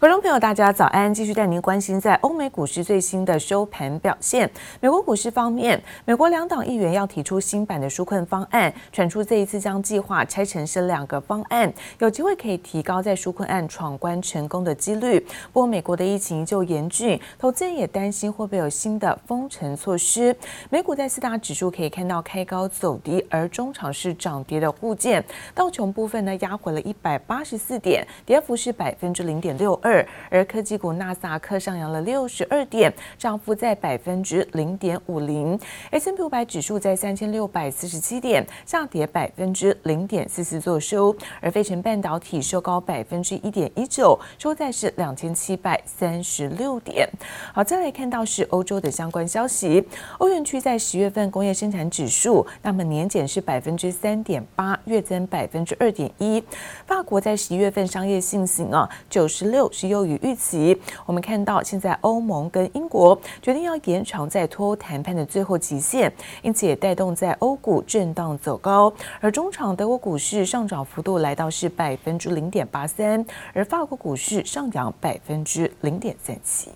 [0.00, 1.12] 观众朋友，大家早安！
[1.12, 4.50] 继续带您关心在欧美股市最新的收盘表现。
[4.80, 15.20] 美国股市方面，美国两党议员要提出新版的纾困方案，传出这一次将计划拆成是两个方案，有机会可以提高在纾困案闯关成功的几率。
[15.52, 20.34] 不过，美国的疫情依旧严峻，投资人也担心会不会有新的封城措施。
[20.70, 25.22] 美股在四大指数可以看到开高走低，而中场是涨跌的互见。
[25.54, 29.89] 道琼部分呢压回了一百八十四点，跌幅是百分之零点六二。
[29.90, 35.58] 二，而科技股纳斯达克上扬了六十二点，涨幅在百分之零点五零。
[35.90, 41.12] S&P 五百指数在三千六百四十七点，下跌百分之零点四四作收。
[41.40, 47.08] 而费城半导体收高百分之一点一九，收在是两千七百三十六点。
[47.52, 49.84] 好，再来看到是欧洲的相关消息，
[50.18, 56.40] 欧元区在十月份工业生产指数，那么年减是百分之三点八，月增百分之二点一。
[56.86, 59.68] 法国在十一月份商业信心啊九十六。
[59.80, 60.78] 是优于预期。
[61.06, 68.92] 我们看到，现在欧盟跟英国决定要延长在脱欧谈判的最后期限，因此也带动在欧股震荡走高。
[69.20, 76.70] 而中场德国股市上涨幅度来到是百分之零点八三，而法国股市上扬百分之零点三七。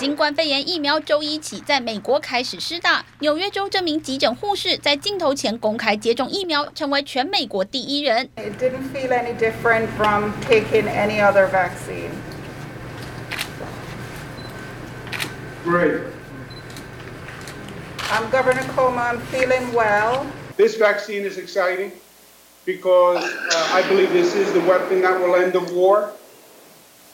[0.00, 3.04] 新冠肺炎疫苗周一起在美国开始施打。
[3.20, 8.28] 纽约州这名急诊护士在镜头前公开接种疫苗，成为全美国第一人。
[8.36, 12.10] It didn't feel any different from taking any other vaccine.
[15.64, 16.02] Great.
[18.12, 18.98] I'm Governor Cuomo.
[18.98, 20.26] I'm feeling well.
[20.56, 21.90] This vaccine is exciting
[22.64, 26.12] because uh, I believe this is the weapon that will end the war.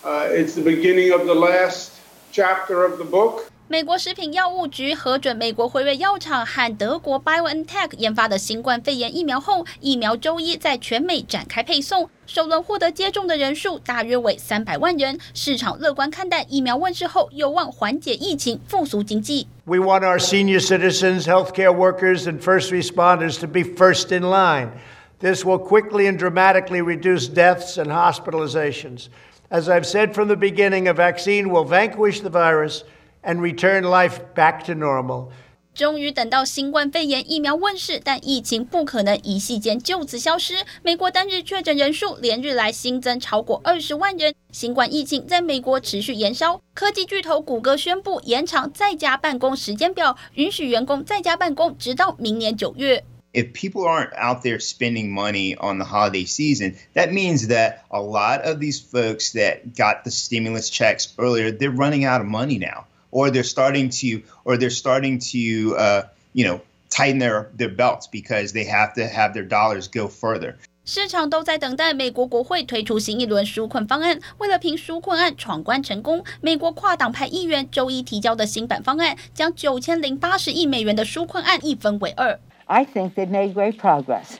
[0.05, 1.93] Uh, it's the beginning of the last.
[2.37, 3.43] Chapter of the book.
[3.69, 12.11] 美国食品药物局核准美国辉瑞药厂和德国 BioNTech 研发的新冠肺炎疫苗后，疫苗周一在全美展开配送。
[12.27, 15.19] 首轮获得接种的人数大约为三百万人。
[15.33, 19.47] 市场乐观看待疫苗问世后有望缓解疫情、复苏经济。
[19.65, 24.73] We want our senior citizens, healthcare workers, and first responders to be first in line.
[25.21, 29.07] This will quickly and dramatically reduce deaths and hospitalizations.
[29.50, 32.82] As I've said from the beginning, a vaccine will vanquish the virus
[33.24, 35.30] and return life back to normal.
[35.74, 40.56] 终于等到新冠肺炎疫苗问世，但疫情不可能一夕间就此消失。
[40.82, 46.60] 美国单日确诊人数连日来新增超过二十万人，新冠疫情在美国持续延烧。
[46.74, 53.06] 科技巨头谷歌宣布延长在家办公时间表，允许员工在家办公直到明年九月。
[53.37, 58.43] if people aren't out there spending money on the holiday season, that means that a lot
[58.43, 62.87] of these folks that got the stimulus checks earlier, they're running out of money now,
[63.11, 66.03] or they're starting to, or they're starting to, uh,
[66.35, 66.61] you know,
[66.91, 70.57] tighten their their belts because they have to have their dollars go further.
[70.85, 74.19] 市场都在等待美国国会推出新一轮纾困方案。
[74.39, 82.39] 为了凭纾困案闯关成功，美国跨党派议员周一提交的新版方案，将九千零八十亿美元的纾困案一分为二。
[82.68, 84.40] I think they've made great progress.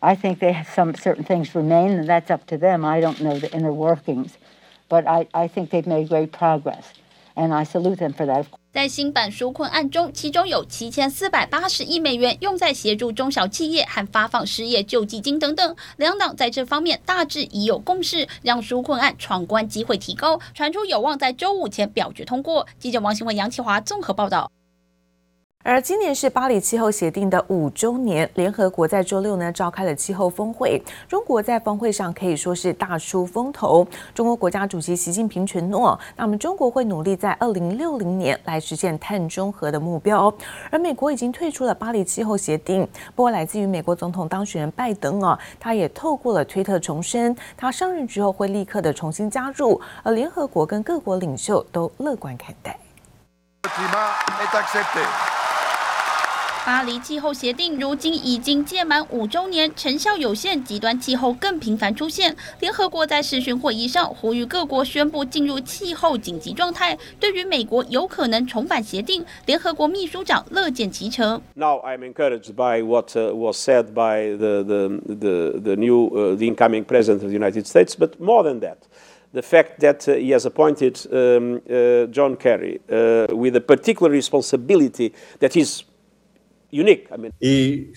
[0.00, 2.84] I think they have some certain things remain, and that's up to them.
[2.84, 4.32] I don't know the inner workings,
[4.88, 6.86] but I, I think they've made great progress,
[7.36, 8.46] and I salute them for that.
[8.72, 15.76] 在新版纾困案中，其中有七千四百八十亿美元用在协助中小企业和发放失业救济金等等。
[15.98, 22.66] 两党在这方面大致已有共识，让纾困案闯关机会提高，传出有望在周五前表决通过。
[22.80, 24.50] 记者王新文、杨启华综合报道。
[25.64, 33.86] 而今年是巴黎气候协定的五周年，联合国在周六呢召开了气候峰会，中国在峰会上可以说是大出风头。
[34.12, 40.34] 中国国家主席习近平承诺，那么中国会努力在二零六零年来实现碳中和的目标。
[40.68, 42.82] 而美国已经退出了巴黎气候协定，
[43.14, 49.80] 不过来自于美国总统当选人拜登啊，他也透过了推特重申，他上任之后会立刻的重新加入。
[50.02, 52.76] 而联合国跟各国领袖都乐观看待。
[56.64, 62.36] 巴黎气候协定如今已经届满五周年，成效有限，极端气候更频繁出现。
[62.60, 66.96] 联合国在视讯会议上呼吁各国宣布进入气候紧急状态。
[67.18, 71.42] 对于美国有可能重返协定，联合国秘书长乐见其成。
[71.54, 77.24] Now I'm encouraged by what was said by the the the the new the incoming president
[77.24, 78.76] of the United States, but more than that,
[79.32, 80.94] the fact that he has appointed
[82.12, 82.80] John Kerry
[83.32, 85.82] with a particular responsibility that is.
[87.40, 87.92] Et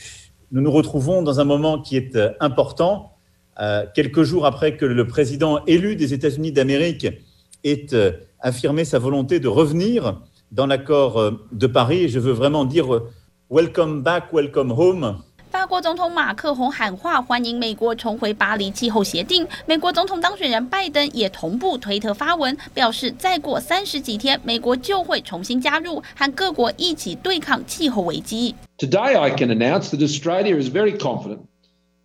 [0.52, 3.14] nous nous retrouvons dans un moment qui est important,
[3.60, 7.08] euh, quelques jours après que le président élu des États-Unis d'Amérique
[7.64, 12.04] ait euh, affirmé sa volonté de revenir dans l'accord de Paris.
[12.04, 13.02] Et je veux vraiment dire
[13.50, 15.18] welcome back, welcome home.
[15.56, 19.48] 法国总统马克宏喊话欢迎美国重回巴黎气候协定。
[19.66, 28.54] 美国总统当选人拜登也同步推特发文，表示再过三十几天，美国就会重新加入，和各国一起对抗气候危机。
[28.78, 31.40] Today I can announce that Australia is very confident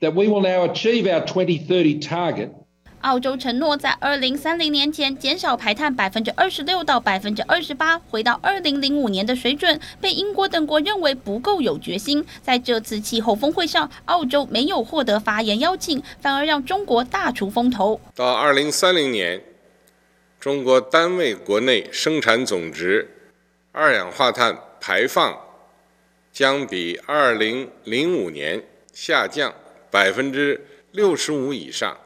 [0.01, 2.51] that we will now achieve our 2030 target.
[3.01, 12.25] 澳洲承诺在二零三零年前减少排碳百分之二十六到百分之二十八，回到二零零五年的水准，被英国等国认为不够有决心。
[12.43, 18.01] 在这次气候峰会上，澳洲没有获得发言邀请，反而让中国大出风头。
[18.15, 19.43] 到二零三零年，
[20.39, 23.09] 中国单位国内生产总值
[23.73, 25.39] 二氧化碳排放
[26.31, 28.63] 将比二零零五年
[28.93, 29.55] 下降
[29.91, 31.97] 百分之六十五以上。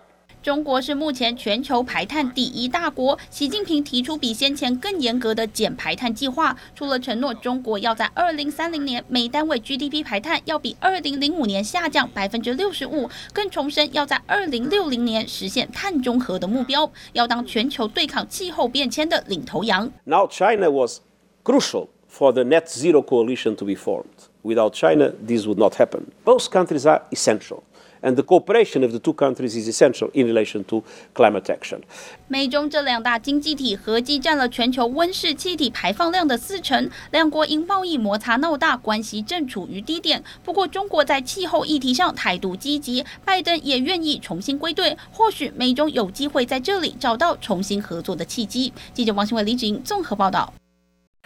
[0.44, 3.18] 中国是目前全球排碳第一大国。
[3.30, 19.90] 习近平提出比先前更严格的减排碳计划，除了承诺中国要在二零三零年每单位 GDP 排碳要比二零零五年下降百分之六十五，更重申要在二零六零年实现碳中和的目标，要当全球对抗气候变迁的领头羊。
[20.04, 20.98] Now China was
[21.42, 24.28] crucial for the net zero coalition to be formed.
[24.42, 26.02] Without China, this would not happen.
[26.22, 27.62] Both countries are essential.
[28.04, 30.84] And the cooperation of the two countries is essential in relation to
[31.14, 31.80] climate action.
[32.28, 40.22] 美中这两大经济体合计占了全球温室气体排放量的四成，两国因贸易摩擦闹大，关系正处于低点。
[40.44, 48.70] 不过，中国在气候议题上态度积极，拜登也愿意重新归队，或许美中有机会在这里找到重新合作的契机。
[48.92, 50.52] 记者王新伟、李芷莹综合报道。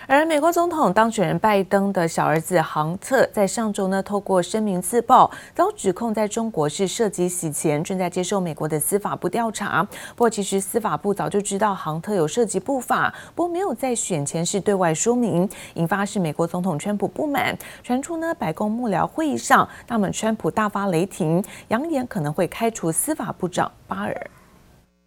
[0.06, 9.82] 而美国总统当选人拜登的小儿子杭特在上周呢，透过声明自曝，遭指控在中国是涉及洗钱，正在接受美国的司法部调查。
[10.14, 17.56] 不过，其实司法部早就知道杭特有涉及不法，不过没有在选前是对外说明，引发是美国总统川普不满。
[17.82, 24.30] 传出呢，白宫幕僚会议上，那么川普大发雷霆，扬言可能会开除司法部长巴尔。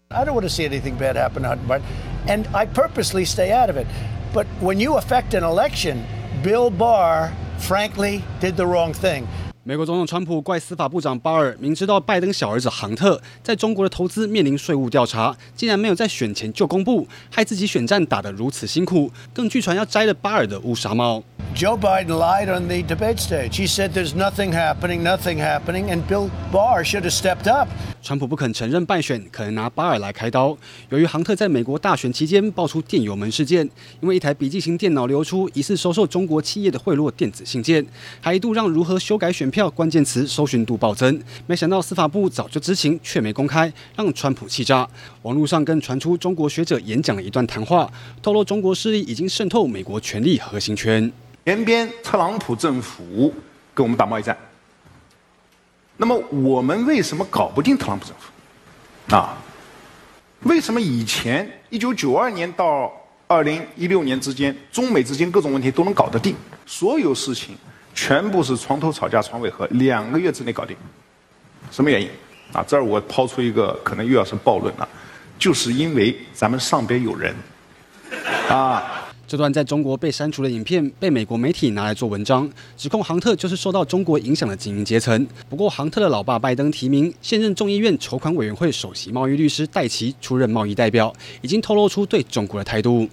[0.10, 1.82] I don't want to see anything bad happen, but
[2.28, 3.88] and I purposely stay out of it.
[4.34, 6.06] But when you affect an election,
[6.42, 9.24] Bill Barr, frankly, did the wrong thing.
[9.64, 21.22] 美国总统川普怪司法部长巴尔，明知道拜登小儿子杭特在中国的投资面临税务调查，竟然没有在选前就公布，害自己选战打得如此辛苦，更据传要摘了巴尔的乌纱帽。
[21.54, 23.58] Joe Biden lied on the debate stage.
[23.58, 27.68] He said there's nothing happening, nothing happening, and Bill Barr should have stepped up.
[28.02, 30.58] 川普不肯承认败选，可能拿巴尔来开刀。
[30.90, 37.86] 由于杭特在美国大选期间爆出电邮门事件，因为一台笔记型电脑流出疑似收受中国企业的贿赂电子信件，
[38.20, 41.22] 还一度让如何修改选票关键词搜寻度暴增。
[41.46, 44.90] 没想到司法部早就知情，却没公开，让川普气炸。
[45.22, 47.92] 网络上更传出中国学者演讲了一段谈话，
[48.24, 51.12] 透露中国势力已经渗透美国权力核心圈。
[51.44, 53.34] 前边特朗普政府
[53.74, 54.38] 跟我们打贸易战，
[55.98, 59.16] 那么我们为什么搞不定特朗普政府？
[59.16, 59.36] 啊，
[60.44, 62.92] 为什么以前一九九二年到
[63.28, 66.36] 二零一六年之间，中美之间各种问题都能搞得定？
[66.68, 67.58] 所有事情
[67.96, 70.78] 全部是床头吵架床尾和，两个月之内搞定。
[71.72, 72.08] 什么原因？
[72.54, 74.88] 啊，这儿我抛出一个可能又要是暴论了，
[75.40, 77.36] 就是因为咱们上边有人，
[78.48, 79.00] 啊。
[79.32, 85.26] 这段在中国被删除的影片被美国媒体拿来做文章，指控杭特就是受到中国影响的精英阶层。
[85.48, 93.08] 不过，杭特的老爸拜登提名现任众议院筹款委员会首席贸易律师戴奇出任贸易代表，已经透露出对中国的态度。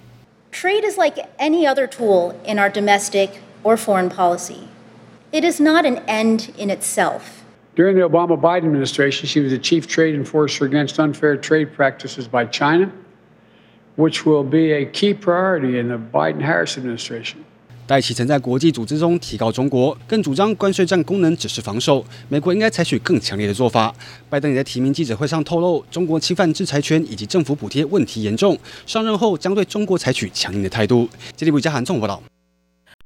[0.51, 3.29] Trade is like any other tool in our domestic
[3.63, 4.65] or foreign policy.
[5.31, 7.21] It is not an end in itself.
[7.77, 12.43] During the Obama-Biden administration, she was the chief trade enforcer against unfair trade practices by
[12.43, 12.91] China.
[13.99, 17.39] Which will be a key priority in the Biden-Harris administration.
[17.85, 23.93] 戴琪曾在国际组织中提告中国，更主张关税战功能只是防守，美国应该采取更强烈的做法。
[24.29, 31.09] 拜登也在提名记者会上透露，中国侵犯制裁权以及政府补贴问题严重，上任后将对中国采取强硬的态度。
[31.35, 32.23] 吉利布加韩综报道。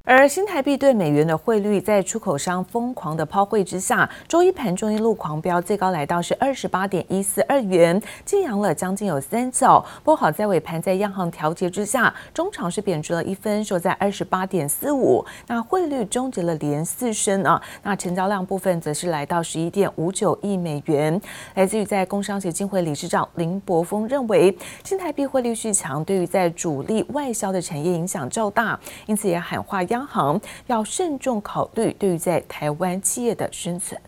[0.06, 9.80] 而新台币对美元的汇率在出口商疯狂的抛汇之下，周一盘中一路狂飙，最高来到是二十八点一四二元，劲扬了将近有三角。
[10.04, 15.26] 不过好在尾盘在央行调节之下，中场是贬值了一分，收在二十八点四五。
[15.48, 17.62] 那汇率终结了连四升啊。
[17.82, 21.20] 那成交量部分则是来到十一点五九亿美元。
[21.56, 29.82] 来自于在工商协进会理事长林柏峰认为，新台币汇率续强，对于在主力外销的产业影响较大，因此也喊话。
[29.94, 34.00] 央行要慎重考虑对于在台湾企业的生存。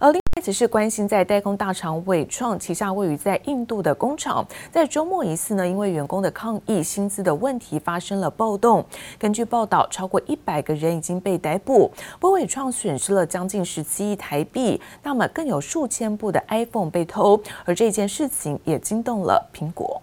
[0.00, 8.84] 而另外，则是关心在代工大厂伟创旗下位于在印度的工厂，在周末疑似呢，因为员工的抗议薪资的问题发生了暴动。
[9.18, 11.90] 根据报道，超过一百个人已经被逮捕。
[12.20, 20.00] 不过纬创损失了将近十七亿台币，那么更有数千部的 iPhone 被偷，而这件事情也惊动了苹果。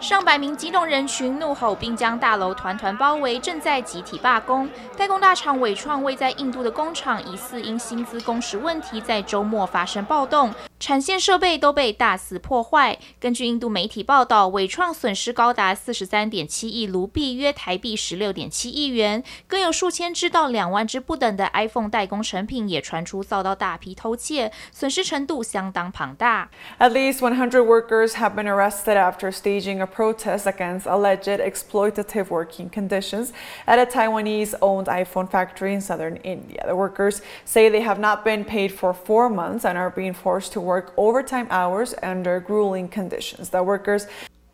[0.00, 4.68] 上百名激动人群怒吼，并将大楼团团包围，正在集体罢工。
[4.96, 10.54] 代工大厂伟创位在印度的工厂，疑似因薪资工时问题，在周末发生暴动。
[10.79, 12.97] 产线设备都被大肆破坏。
[13.19, 26.49] 根据印度媒体报道，纬创损失高达四十三点七亿卢币，约台币十六点七亿元，更有数千只到两万只不等的 iPhone 代工成品也传出遭到大批偷窃，损失程度相当庞大。
[26.79, 33.29] At least 100 workers have been arrested after staging a protest against alleged exploitative working conditions
[33.65, 36.63] at a Taiwanese-owned iPhone factory in southern India.
[36.65, 40.51] The workers say they have not been paid for four months and are being forced
[40.53, 43.50] to work overtime hours under grueling conditions.
[43.50, 44.06] The workers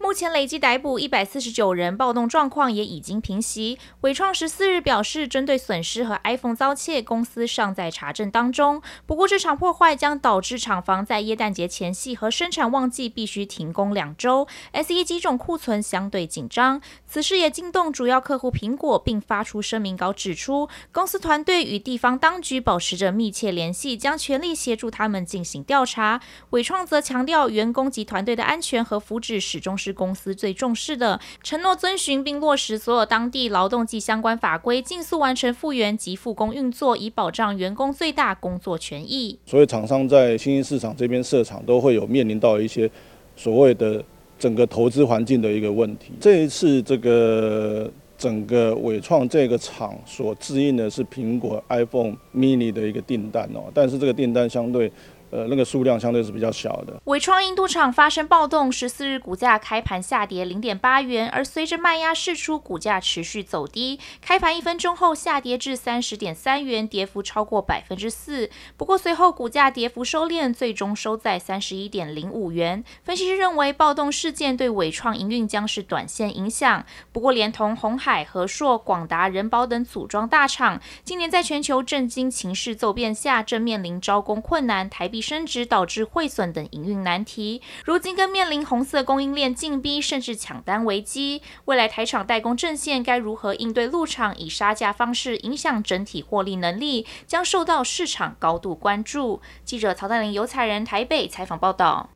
[0.04, 3.78] 目前累计逮捕一百四十九人，暴动状况也已经平息。
[4.02, 8.82] 伟创十四日表示，针对损失和 iPhone 遭窃，公司尚在查证当中。
[9.06, 16.82] 不过，这场破坏将导致厂房在耶诞节前夕和生产旺季必须停工两周，SE 机种库存相对紧张。
[17.06, 26.20] 此事也惊动主要客户苹果，并发出声明稿指出，公司团队与地方当局保持着密切联系，将全力协助他们进行调查。
[26.50, 39.38] 伟创则强调，员工及团队的安全和福祉始终是公司最重视的，承诺遵循并落实所有当地劳动及相关法规，尽速完成复原及复工运作，以保障员工最大工作权益。
[39.46, 42.90] 所以，厂商在新兴市场这边设厂，都会有面临到一些
[43.36, 44.04] 所谓的
[44.38, 46.12] 整个投资环境的一个问题。
[46.20, 54.90] 这一次，这个整个伟创这个厂所制应的是苹果 iPhone mini 的一个订单哦，但是这个订单相对。
[55.34, 57.02] 呃，那个数量相对是比较小的。
[57.06, 68.48] 伟创印度厂发生暴动，十四日股价开盘下跌零点八元，而随着卖压释出，股价持续走低，开盘一分钟后下跌至三十点三元，跌幅超过百分之四。
[68.76, 72.84] 不过随后股价跌幅收敛，最终收在三十一点零五元。
[73.02, 76.86] 分析师认为，暴动事件对伟创营运将是短线影响。
[77.10, 85.23] 不过，连同鸿海、和硕、广达、仁宝等组装大厂，今年在全球震惊情势骤变下，正面临招工困难、台币。
[85.24, 91.40] 升值导致汇损等营运难题，如今更面临红色供应链禁逼，甚至抢单危机。
[91.64, 99.40] 未来台厂代工阵线该如何应对陆厂以杀价方式影响整体获利能力，将受到市场高度关注。
[99.64, 102.10] 记者曹丹玲、游彩人台北采访报道。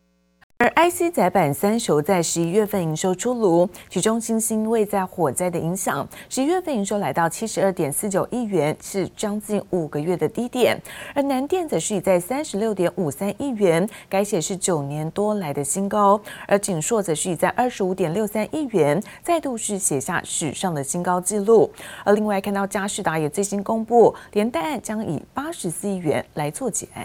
[0.60, 10.76] 而 IC 载板三雄在十一月份营收出炉，其中欣兴因为在火灾的影响，十一月份营收来到七十二点四九亿元，是将近五个月的低点。
[11.14, 16.20] 而南电则是以在三十六点五三亿元，改写是九年多来的新高。
[16.48, 21.70] 而景硕则是以在二十五点六三亿元，再度是写下史上的新高纪录。
[22.02, 27.04] 而另外看到佳士达也最新公布，连带案将以八十四亿元来做结案。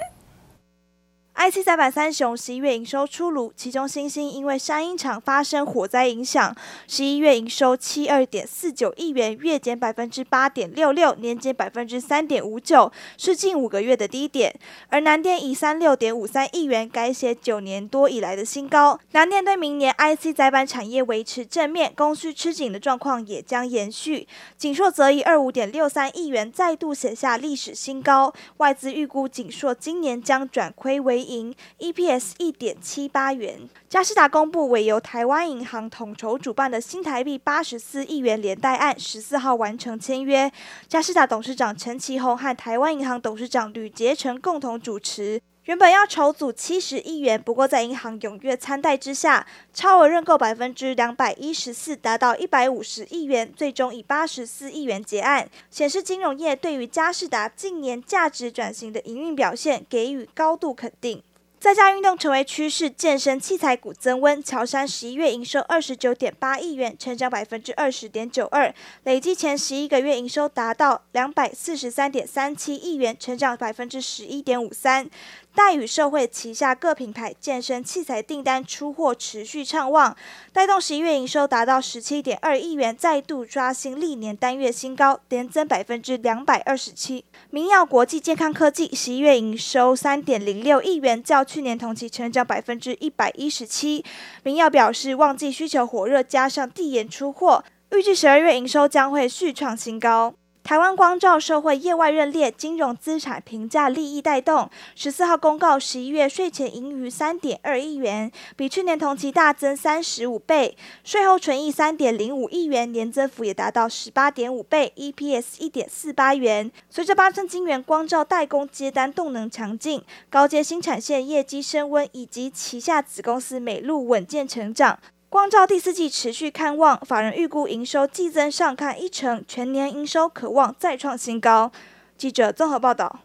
[1.35, 6.55] IC 载板三雄十一月营收出炉，其中新兴因为山鹰厂发生火灾影响，
[6.87, 14.53] 十一月营收七二点四九亿元，月减百分之八点六六，年减百分之三点五九，是近五个月的低点。
[14.89, 18.99] 而南电以三六点五三亿元改写九年多以来的新高。
[19.11, 24.27] 南电对明年 IC 载板产业维持正面，供需吃紧的状况也将延续。
[24.55, 33.67] 景硕则以二五点六三亿元再度写下历史新高，外资预估景硕今年将转亏为盈 EPS 一点七八元。
[33.89, 40.51] 嘉士达公布，委由台湾银行统筹主办的新台币八十四亿元连带案，十四号完成签约。
[40.87, 45.41] 嘉士达董事长陈其宏和台湾银行董事长吕杰成共同主持。
[45.65, 61.23] 原本要筹组七十亿元，不过在银行踊跃参贷之下，超额认购百分之两百一十四，达到一百五十亿元，最终以八十四亿元结案，显示金融业对于佳士达近年价值转型的营运表现给予高度肯定。
[61.61, 64.43] 在家运动成为趋势，健身器材股增温。
[64.43, 75.09] 乔山十一月营收二十九点八亿元，成长百分之二十点九二，累计前十一个月营收达到两百四十三点三七亿元，成长百分之十一点五三。
[75.55, 80.17] 大宇社会旗下各品牌健身器材订单出货持续畅旺，
[80.51, 87.23] 带动十一月营收达到十七点二亿元，再度刷新历年单月新高，年增百分之两百二十七。
[87.51, 94.03] 明耀国际健康科技十一月营收三点零六亿元，较去年同期成长百分之一百一十七。
[94.41, 100.33] 明耀表示，旺季需求火热，加上递延出货，预计十二月营收将会续创新高。
[100.63, 116.71] 台湾光罩社会业外认列金融资产评价利益带动，十四号公告十一月税前盈余三点二亿元，比去年同期大增三十五倍，税后纯益三点零五亿元，年增幅也达到十八点五倍，EPS 一点四八元。
[116.89, 124.97] 随着八寸晶圆光罩代工接单动能强劲，高阶新产线业绩升温，以及旗下子公司美路稳健成长。
[125.33, 131.71] 光照第四季持续看望，法人预估营收季增上看一成，全年营收可望再创新高。
[132.15, 133.21] 记者综合报道。